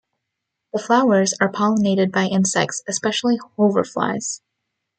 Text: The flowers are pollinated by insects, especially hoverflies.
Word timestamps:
The 0.73 0.79
flowers 0.81 1.35
are 1.39 1.51
pollinated 1.51 2.11
by 2.11 2.25
insects, 2.25 2.81
especially 2.87 3.37
hoverflies. 3.37 4.41